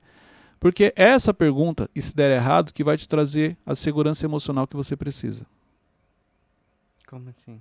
[0.59, 4.67] Porque é essa pergunta, e se der errado, que vai te trazer a segurança emocional
[4.67, 5.47] que você precisa.
[7.07, 7.59] Como assim?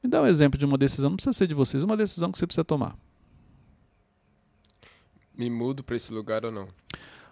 [0.00, 2.38] Me dá um exemplo de uma decisão, não precisa ser de vocês, uma decisão que
[2.38, 2.96] você precisa tomar.
[5.36, 6.68] Me mudo para esse lugar ou não?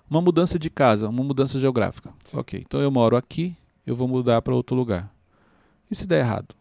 [0.09, 2.13] Uma mudança de casa, uma mudança geográfica.
[2.25, 2.37] Sim.
[2.39, 5.13] Ok, então eu moro aqui, eu vou mudar para outro lugar.
[5.91, 6.55] E se der errado?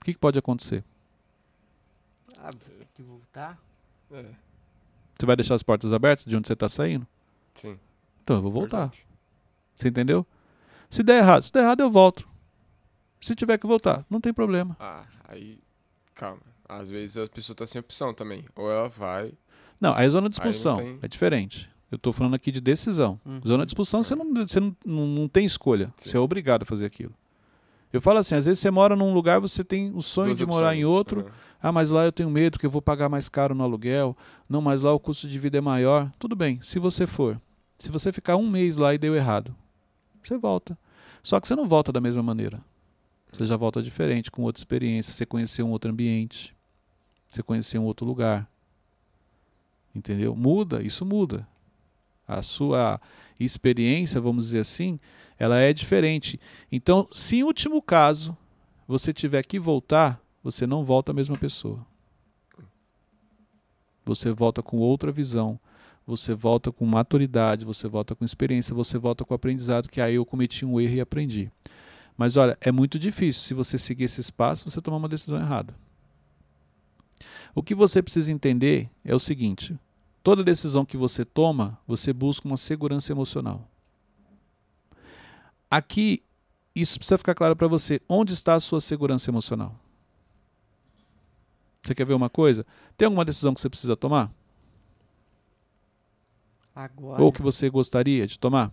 [0.00, 0.82] O que, que pode acontecer?
[2.38, 2.50] Ah,
[2.94, 3.58] que voltar?
[4.12, 4.24] É,
[5.18, 7.06] Você vai deixar as portas abertas de onde você está saindo?
[7.54, 7.78] sim.
[8.22, 8.86] Então eu vou voltar.
[8.88, 9.06] Verdade.
[9.74, 10.26] Você entendeu?
[10.88, 12.28] Se der errado, se der errado eu volto.
[13.20, 14.76] Se tiver que voltar, não tem problema.
[14.78, 15.58] Ah, aí.
[16.14, 16.40] Calma.
[16.68, 18.44] Às vezes a pessoa tá sem opção também.
[18.54, 19.32] Ou ela vai.
[19.80, 20.76] Não, aí é zona de expulsão.
[20.76, 21.68] tem- É diferente.
[21.90, 23.18] Eu estou falando aqui de decisão.
[23.24, 23.40] Uhum.
[23.44, 25.92] Zona de expulsão, você, não, você não, não, não tem escolha.
[25.96, 26.10] Sim.
[26.10, 27.12] Você é obrigado a fazer aquilo.
[27.92, 30.46] Eu falo assim, às vezes você mora num lugar, você tem o sonho duas de
[30.46, 30.96] morar em opções.
[30.96, 31.26] outro.
[31.28, 34.16] Ah, Ah, mas lá eu tenho medo que eu vou pagar mais caro no aluguel.
[34.48, 36.10] Não, mas lá o custo de vida é maior.
[36.18, 37.40] Tudo bem, se você for.
[37.78, 39.54] Se você ficar um mês lá e deu errado,
[40.22, 40.78] você volta.
[41.22, 42.60] Só que você não volta da mesma maneira.
[43.32, 45.12] Você já volta diferente, com outra experiência.
[45.12, 46.54] Você conheceu um outro ambiente.
[47.30, 48.48] Você conheceu um outro lugar.
[49.94, 50.34] Entendeu?
[50.36, 51.46] Muda, isso muda.
[52.26, 53.00] A sua
[53.38, 55.00] experiência, vamos dizer assim,
[55.38, 56.38] ela é diferente.
[56.70, 58.36] Então, se em último caso
[58.86, 61.84] você tiver que voltar, você não volta a mesma pessoa.
[64.04, 65.58] Você volta com outra visão,
[66.06, 70.26] você volta com maturidade, você volta com experiência, você volta com aprendizado, que aí eu
[70.26, 71.50] cometi um erro e aprendi.
[72.16, 75.74] Mas olha, é muito difícil se você seguir esse espaço, você tomar uma decisão errada.
[77.54, 79.78] O que você precisa entender é o seguinte:
[80.22, 83.68] toda decisão que você toma, você busca uma segurança emocional.
[85.70, 86.22] Aqui,
[86.74, 88.00] isso precisa ficar claro para você.
[88.08, 89.78] Onde está a sua segurança emocional?
[91.82, 92.66] Você quer ver uma coisa?
[92.96, 94.32] Tem alguma decisão que você precisa tomar?
[96.74, 97.22] Agora?
[97.22, 98.72] Ou que você gostaria de tomar?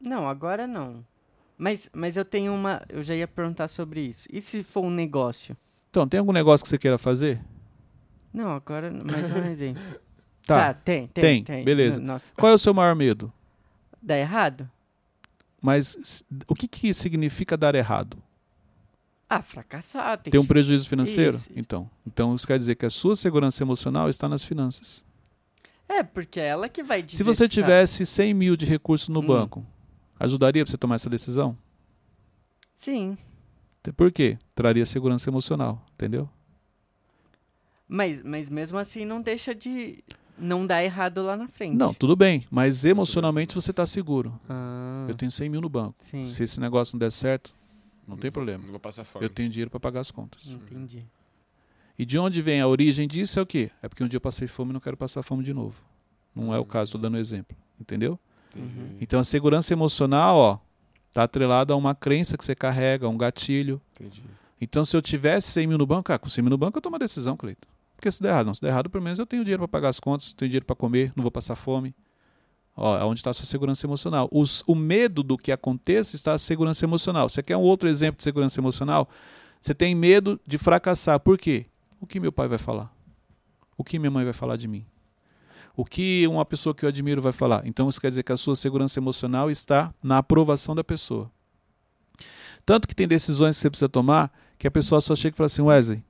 [0.00, 1.04] Não, agora não.
[1.56, 2.82] Mas, mas eu tenho uma.
[2.88, 4.28] Eu já ia perguntar sobre isso.
[4.30, 5.56] E se for um negócio?
[5.94, 7.40] Então, tem algum negócio que você queira fazer?
[8.32, 8.90] Não, agora.
[9.04, 9.80] Mas um exemplo.
[10.44, 10.74] Tá.
[10.74, 11.64] tem, tem, Tem, tem.
[11.64, 12.00] beleza.
[12.00, 12.32] Nossa.
[12.34, 13.32] Qual é o seu maior medo?
[14.02, 14.68] Dá errado?
[15.62, 18.18] Mas o que, que significa dar errado?
[19.30, 20.18] Ah, fracassar.
[20.18, 21.36] Tem Ter um prejuízo financeiro?
[21.36, 21.58] Isso, isso.
[21.60, 25.04] Então, então isso quer dizer que a sua segurança emocional está nas finanças.
[25.88, 27.18] É, porque é ela que vai dizer.
[27.18, 29.26] Se você tá- tivesse 100 mil de recursos no Hum.
[29.28, 29.64] banco,
[30.18, 31.56] ajudaria para você tomar essa decisão?
[32.74, 33.16] Sim.
[33.92, 34.38] Por quê?
[34.54, 36.28] Traria segurança emocional, entendeu?
[37.88, 40.02] Mas, mas mesmo assim não deixa de
[40.38, 41.76] não dar errado lá na frente.
[41.76, 44.38] Não, tudo bem, mas emocionalmente você está seguro.
[44.48, 45.96] Ah, Eu tenho 100 mil no banco.
[46.00, 46.24] sim.
[46.26, 47.54] Se esse negócio não der certo,
[48.08, 48.62] não tem problema.
[48.64, 49.24] Não vou passar fome.
[49.24, 50.48] Eu tenho dinheiro para pagar as contas.
[50.48, 51.04] Entendi.
[51.96, 53.70] E de onde vem a origem disso é o quê?
[53.80, 55.76] É porque um dia eu passei fome e não quero passar fome de novo.
[56.34, 57.56] Não é o caso, estou dando exemplo.
[57.78, 58.18] Entendeu?
[58.56, 58.78] Entendi.
[58.78, 58.96] Uhum.
[59.00, 60.58] Então a segurança emocional, ó,
[61.14, 63.80] tá atrelada a uma crença que você carrega, a um gatilho.
[63.94, 64.22] Entendi.
[64.60, 66.82] Então se eu tivesse 100 mil no banco, ah, com 100 mil no banco eu
[66.82, 67.66] tomo uma decisão, Cleiton.
[67.96, 69.88] Porque se der errado, não, se der errado, pelo menos eu tenho dinheiro para pagar
[69.88, 71.94] as contas, tenho dinheiro para comer, não vou passar fome.
[72.76, 74.28] Ó, é onde está a sua segurança emocional.
[74.32, 77.28] Os- o medo do que aconteça está a segurança emocional.
[77.28, 79.08] Você quer um outro exemplo de segurança emocional?
[79.60, 81.20] Você tem medo de fracassar.
[81.20, 81.66] Por quê?
[82.00, 82.92] O que meu pai vai falar?
[83.76, 84.84] O que minha mãe vai falar de mim?
[85.76, 87.66] O que uma pessoa que eu admiro vai falar?
[87.66, 91.30] Então isso quer dizer que a sua segurança emocional está na aprovação da pessoa.
[92.64, 95.46] Tanto que tem decisões que você precisa tomar que a pessoa só chega e fala
[95.46, 96.02] assim: Wesley,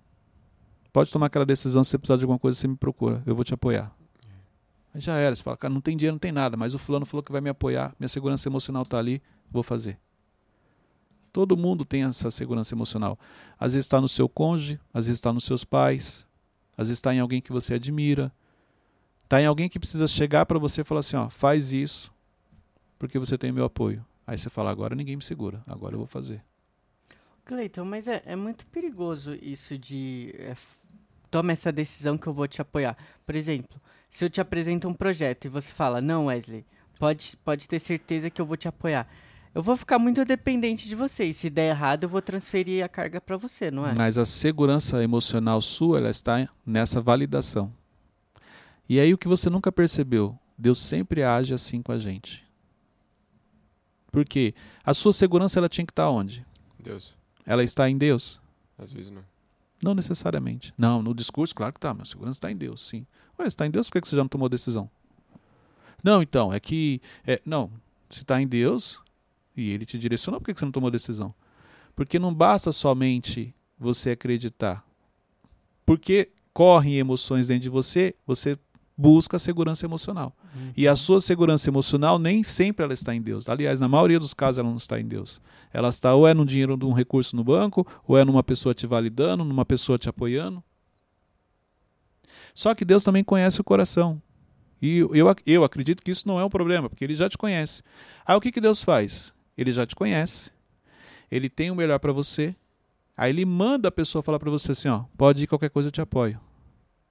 [0.93, 3.45] pode tomar aquela decisão, se você precisar de alguma coisa, você me procura, eu vou
[3.45, 3.93] te apoiar.
[4.95, 7.05] Aí já era, você fala, cara, não tem dinheiro, não tem nada, mas o fulano
[7.05, 9.99] falou que vai me apoiar, minha segurança emocional está ali, vou fazer.
[11.33, 13.19] Todo mundo tem essa segurança emocional.
[13.59, 16.25] Às vezes está no seu cônjuge, às vezes está nos seus pais,
[16.77, 18.33] às vezes está em alguém que você admira,
[19.25, 22.13] está em alguém que precisa chegar para você e falar assim, ó, faz isso,
[22.99, 24.05] porque você tem meu apoio.
[24.27, 26.43] Aí você fala, agora ninguém me segura, agora eu vou fazer.
[27.45, 30.35] Cleiton, mas é, é muito perigoso isso de.
[30.39, 30.55] É,
[31.31, 32.97] toma essa decisão que eu vou te apoiar.
[33.27, 36.65] Por exemplo, se eu te apresento um projeto e você fala, não, Wesley,
[36.99, 39.07] pode, pode ter certeza que eu vou te apoiar.
[39.55, 41.25] Eu vou ficar muito dependente de você.
[41.25, 43.95] E se der errado, eu vou transferir a carga para você, não é?
[43.95, 47.73] Mas a segurança emocional sua, ela está nessa validação.
[48.89, 52.45] E aí o que você nunca percebeu, Deus sempre age assim com a gente.
[54.13, 54.55] Por quê?
[54.85, 56.47] A sua segurança ela tinha que estar onde?
[56.79, 57.15] Deus.
[57.45, 58.41] Ela está em Deus?
[58.79, 59.25] Às vezes não.
[59.83, 60.73] Não necessariamente.
[60.79, 61.93] Não, no discurso, claro que está.
[61.93, 63.07] Minha segurança está em Deus, sim.
[63.39, 64.89] Ué, se está em Deus, por que você já não tomou decisão?
[66.03, 67.01] Não, então, é que.
[67.27, 67.71] É, não,
[68.09, 69.01] se está em Deus,
[69.57, 71.35] e ele te direcionou, por que você não tomou decisão?
[71.97, 74.85] Porque não basta somente você acreditar.
[75.85, 78.59] Porque correm emoções dentro de você, você
[78.97, 80.33] busca a segurança emocional.
[80.55, 80.73] Uhum.
[80.77, 83.49] E a sua segurança emocional nem sempre ela está em Deus.
[83.49, 85.41] Aliás, na maioria dos casos ela não está em Deus.
[85.73, 88.75] Ela está ou é no dinheiro de um recurso no banco, ou é numa pessoa
[88.75, 90.63] te validando, numa pessoa te apoiando.
[92.55, 94.23] Só que Deus também conhece o coração.
[94.81, 97.83] E eu, eu acredito que isso não é um problema, porque ele já te conhece.
[98.25, 99.33] Aí o que, que Deus faz?
[99.59, 100.53] Ele já te conhece.
[101.31, 102.55] Ele tem o melhor para você.
[103.17, 105.93] Aí ele manda a pessoa falar para você assim, ó, pode ir qualquer coisa eu
[105.93, 106.39] te apoio.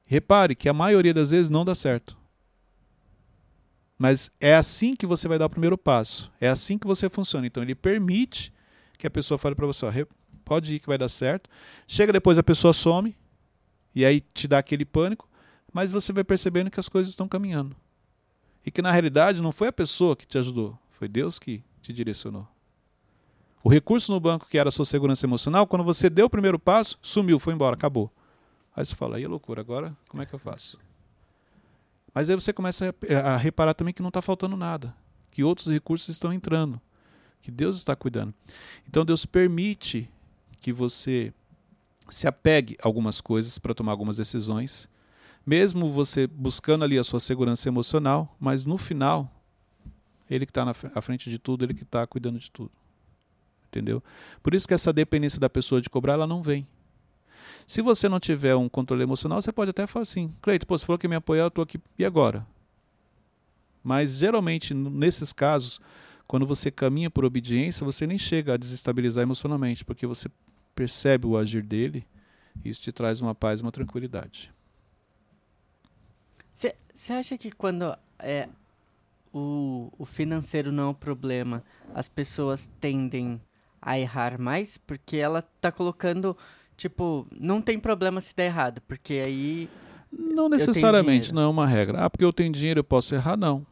[0.05, 2.17] Repare que a maioria das vezes não dá certo.
[3.97, 6.31] Mas é assim que você vai dar o primeiro passo.
[6.39, 7.47] É assim que você funciona.
[7.47, 8.53] Então ele permite
[8.97, 9.91] que a pessoa fale para você, ó,
[10.43, 11.49] pode ir que vai dar certo.
[11.87, 13.15] Chega depois a pessoa some
[13.95, 15.29] e aí te dá aquele pânico,
[15.71, 17.75] mas você vai percebendo que as coisas estão caminhando.
[18.65, 21.91] E que na realidade não foi a pessoa que te ajudou, foi Deus que te
[21.91, 22.47] direcionou.
[23.63, 26.59] O recurso no banco que era a sua segurança emocional, quando você deu o primeiro
[26.59, 28.11] passo, sumiu, foi embora, acabou.
[28.75, 30.79] Aí você fala, aí é loucura, agora como é que eu faço?
[32.13, 34.95] Mas aí você começa a reparar também que não está faltando nada,
[35.31, 36.79] que outros recursos estão entrando,
[37.41, 38.33] que Deus está cuidando.
[38.87, 40.09] Então Deus permite
[40.59, 41.33] que você
[42.09, 44.89] se apegue a algumas coisas para tomar algumas decisões,
[45.45, 49.29] mesmo você buscando ali a sua segurança emocional, mas no final
[50.29, 52.71] ele que está à frente de tudo, ele que está cuidando de tudo.
[53.67, 54.03] Entendeu?
[54.41, 56.67] Por isso que essa dependência da pessoa de cobrar, ela não vem.
[57.67, 60.85] Se você não tiver um controle emocional, você pode até falar assim, Cleito, pô, você
[60.85, 62.45] falou que me apoiar, eu estou aqui, e agora?
[63.83, 65.79] Mas geralmente, nesses casos,
[66.27, 70.29] quando você caminha por obediência, você nem chega a desestabilizar emocionalmente, porque você
[70.73, 72.05] percebe o agir dele
[72.63, 74.51] e isso te traz uma paz uma tranquilidade.
[76.93, 78.47] Você acha que quando é,
[79.33, 83.41] o, o financeiro não é o problema, as pessoas tendem
[83.81, 86.37] a errar mais, porque ela tá colocando,
[86.83, 89.69] tipo, não tem problema se der errado, porque aí.
[90.11, 92.05] Não necessariamente, não é uma regra.
[92.05, 93.65] Ah, porque eu tenho dinheiro, eu posso errar, não.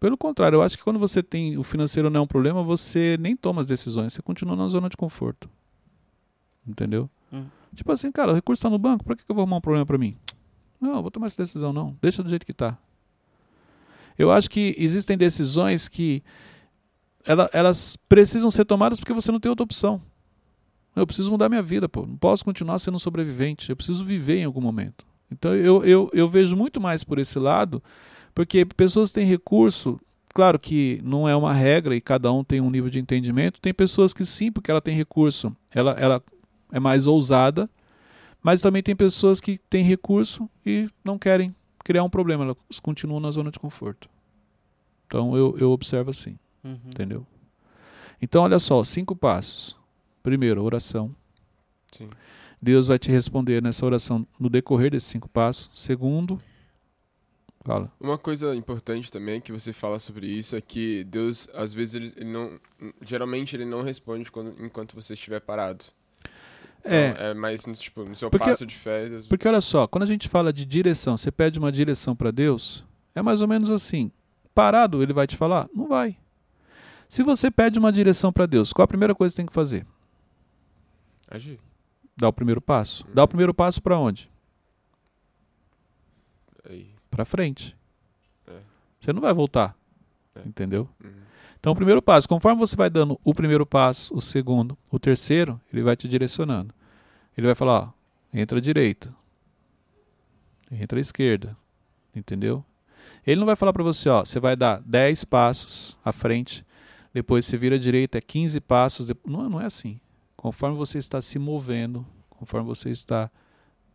[0.00, 3.16] Pelo contrário, eu acho que quando você tem o financeiro não é um problema, você
[3.18, 5.48] nem toma as decisões, você continua na zona de conforto.
[6.66, 7.10] Entendeu?
[7.32, 7.44] Hum.
[7.74, 9.60] Tipo assim, cara, o recurso está no banco, por que, que eu vou arrumar um
[9.60, 10.16] problema para mim?
[10.80, 11.96] Não, vou tomar essa decisão, não.
[12.00, 12.78] Deixa do jeito que está.
[14.16, 16.22] Eu acho que existem decisões que
[17.26, 20.00] ela, elas precisam ser tomadas porque você não tem outra opção.
[20.94, 22.06] Eu preciso mudar minha vida, pô.
[22.06, 23.70] Não posso continuar sendo um sobrevivente.
[23.70, 25.04] Eu preciso viver em algum momento.
[25.30, 27.82] Então eu, eu, eu vejo muito mais por esse lado,
[28.34, 30.00] porque pessoas têm recurso.
[30.32, 33.60] Claro que não é uma regra e cada um tem um nível de entendimento.
[33.60, 36.22] Tem pessoas que sim, porque ela tem recurso, ela, ela
[36.72, 37.70] é mais ousada,
[38.42, 41.54] mas também tem pessoas que têm recurso e não querem
[41.84, 44.08] criar um problema, elas continuam na zona de conforto.
[45.06, 46.78] Então eu, eu observo assim, uhum.
[46.86, 47.26] entendeu?
[48.20, 49.76] Então olha só, cinco passos.
[50.24, 51.14] Primeiro, oração.
[51.92, 52.08] Sim.
[52.60, 55.70] Deus vai te responder nessa oração no decorrer desses cinco passos.
[55.74, 56.40] Segundo,
[57.62, 57.92] fala.
[58.00, 62.12] Uma coisa importante também que você fala sobre isso é que Deus, às vezes, ele,
[62.16, 62.58] ele não.
[63.02, 65.84] Geralmente ele não responde quando, enquanto você estiver parado.
[66.80, 69.28] Então, é, é mais tipo, no seu porque, passo de férias.
[69.28, 72.82] Porque olha só, quando a gente fala de direção, você pede uma direção para Deus,
[73.14, 74.10] é mais ou menos assim.
[74.54, 75.68] Parado, ele vai te falar?
[75.74, 76.16] Não vai.
[77.10, 79.52] Se você pede uma direção para Deus, qual a primeira coisa que você tem que
[79.52, 79.86] fazer?
[81.34, 81.58] Agir.
[82.16, 83.04] Dá o primeiro passo.
[83.12, 84.30] Dá o primeiro passo para onde?
[87.10, 87.76] Para frente.
[88.46, 88.60] É.
[89.00, 89.76] Você não vai voltar.
[90.36, 90.40] É.
[90.46, 90.88] Entendeu?
[91.02, 91.10] Uhum.
[91.58, 95.60] Então, o primeiro passo, conforme você vai dando o primeiro passo, o segundo, o terceiro,
[95.72, 96.74] ele vai te direcionando.
[97.36, 97.88] Ele vai falar, ó,
[98.32, 99.12] entra à direita,
[100.70, 101.56] entra à esquerda,
[102.14, 102.64] entendeu?
[103.26, 106.64] Ele não vai falar para você, ó, você vai dar 10 passos à frente,
[107.14, 109.98] depois você vira à direita, é 15 passos, não, não é assim.
[110.44, 113.30] Conforme você está se movendo, conforme você está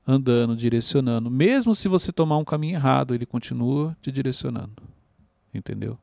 [0.06, 4.82] andando, direcionando, mesmo se você tomar um caminho errado, ele continua te direcionando.
[5.54, 5.96] Entendeu?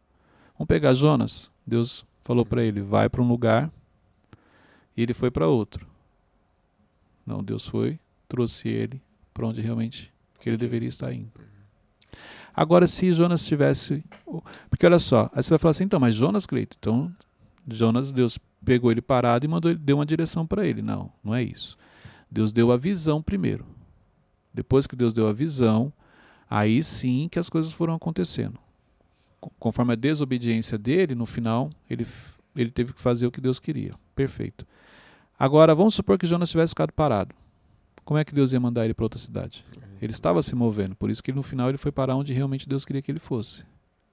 [0.56, 1.50] Vamos pegar Jonas.
[1.66, 3.72] Deus falou para ele: vai para um lugar.
[4.96, 5.85] E ele foi para outro.
[7.26, 9.02] Não, Deus foi, trouxe ele
[9.35, 11.32] para onde realmente que ele deveria estar indo.
[12.54, 14.04] Agora, se Jonas tivesse.
[14.70, 17.12] Porque olha só, aí você vai falar assim, então, mas Jonas, Cleito, então
[17.68, 20.83] Jonas, Deus pegou ele parado e mandou, deu uma direção para ele.
[20.83, 21.76] Não, não é isso.
[22.31, 23.66] Deus deu a visão primeiro.
[24.52, 25.92] Depois que Deus deu a visão,
[26.48, 28.59] aí sim que as coisas foram acontecendo.
[29.59, 32.07] Conforme a desobediência dele, no final, ele,
[32.55, 33.92] ele teve que fazer o que Deus queria.
[34.14, 34.66] Perfeito.
[35.38, 37.35] Agora, vamos supor que Jonas tivesse ficado parado.
[38.05, 39.64] Como é que Deus ia mandar ele para outra cidade?
[40.00, 42.85] Ele estava se movendo, por isso que no final ele foi parar onde realmente Deus
[42.85, 43.64] queria que ele fosse.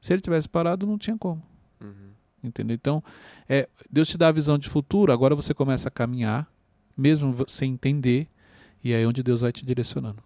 [0.01, 1.41] Se ele tivesse parado, não tinha como.
[1.81, 2.12] Uhum.
[2.43, 2.75] Entendeu?
[2.75, 3.03] Então,
[3.47, 6.47] é, Deus te dá a visão de futuro, agora você começa a caminhar,
[6.95, 8.27] mesmo sem entender,
[8.83, 10.21] e aí é onde Deus vai te direcionando.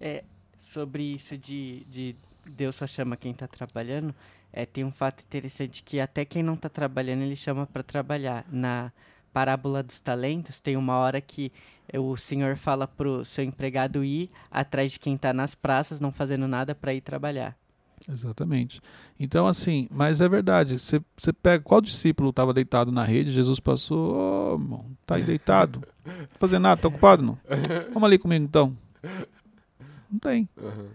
[0.00, 0.24] É,
[0.58, 4.14] sobre isso de, de Deus só chama quem está trabalhando,
[4.52, 8.46] é, tem um fato interessante que até quem não está trabalhando, ele chama para trabalhar.
[8.48, 8.92] Na
[9.32, 11.50] parábola dos talentos, tem uma hora que
[11.92, 16.46] o senhor fala pro seu empregado ir atrás de quem está nas praças, não fazendo
[16.46, 17.56] nada para ir trabalhar.
[18.08, 18.80] Exatamente.
[19.18, 20.78] Então, assim, mas é verdade.
[20.78, 25.16] Você, você pega qual discípulo estava deitado na rede, Jesus passou, ô, oh, irmão, tá
[25.16, 27.38] aí deitado, não tá fazendo nada, tá ocupado não?
[27.92, 28.76] Vamos ali comigo então.
[30.10, 30.48] Não tem.
[30.56, 30.88] Uhum.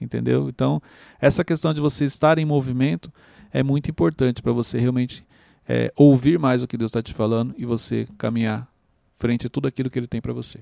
[0.00, 0.48] Entendeu?
[0.48, 0.82] Então,
[1.20, 3.12] essa questão de você estar em movimento
[3.52, 5.24] é muito importante para você realmente
[5.68, 8.68] é, ouvir mais o que Deus está te falando e você caminhar
[9.16, 10.60] frente a tudo aquilo que Ele tem para você.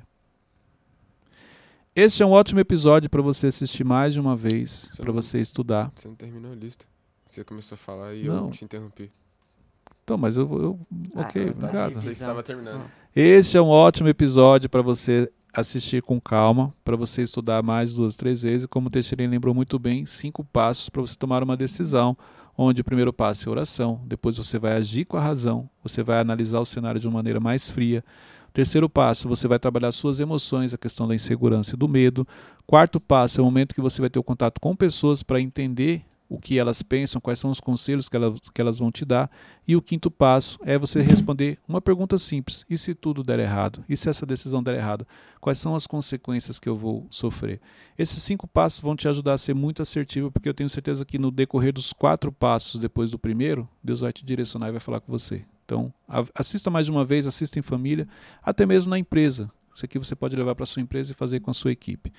[1.97, 5.91] Este é um ótimo episódio para você assistir mais de uma vez, para você estudar.
[5.97, 6.85] Você não terminou a lista.
[7.31, 8.49] Você começou a falar e não.
[8.49, 9.11] eu te interrompi.
[10.05, 10.43] Então, mas eu.
[10.43, 10.79] eu
[11.15, 11.95] ok, ah, obrigado.
[11.95, 12.85] Você estava terminando.
[13.15, 18.15] Este é um ótimo episódio para você assistir com calma, para você estudar mais duas,
[18.15, 18.65] três vezes.
[18.65, 22.15] E como o Teixeira lembrou muito bem, cinco passos para você tomar uma decisão.
[22.59, 26.21] Onde o primeiro passo é oração, depois você vai agir com a razão, você vai
[26.21, 28.03] analisar o cenário de uma maneira mais fria,
[28.57, 32.27] Terceiro passo, você vai trabalhar suas emoções, a questão da insegurança e do medo.
[32.67, 36.07] Quarto passo é o momento que você vai ter o contato com pessoas para entender
[36.27, 39.31] o que elas pensam, quais são os conselhos que elas, que elas vão te dar.
[39.69, 43.85] E o quinto passo é você responder uma pergunta simples: e se tudo der errado?
[43.87, 45.07] E se essa decisão der errado?
[45.39, 47.61] Quais são as consequências que eu vou sofrer?
[47.99, 51.19] Esses cinco passos vão te ajudar a ser muito assertivo, porque eu tenho certeza que
[51.19, 55.01] no decorrer dos quatro passos depois do primeiro, Deus vai te direcionar e vai falar
[55.01, 55.45] com você.
[55.67, 55.93] Então,
[56.33, 58.09] assista mais uma vez, assista em família,
[58.43, 59.51] até mesmo na empresa.
[59.75, 62.13] Isso aqui você pode levar para sua empresa e fazer com a sua equipe.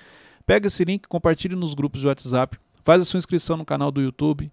[0.46, 4.02] Pega esse link, compartilhe nos grupos de WhatsApp, faz a sua inscrição no canal do
[4.02, 4.52] YouTube,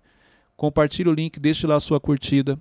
[0.55, 2.57] compartilhe o link, deixe lá a sua curtida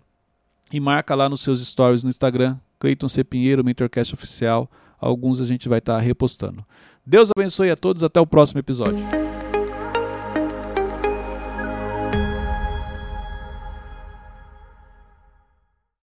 [0.72, 3.22] e marca lá nos seus stories no Instagram, Cleiton C.
[3.22, 4.70] Pinheiro, Mentorcast Oficial.
[5.00, 6.64] Alguns a gente vai estar tá repostando.
[7.06, 9.23] Deus abençoe a todos, até o próximo episódio.